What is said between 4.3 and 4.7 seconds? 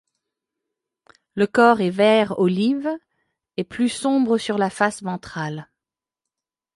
sur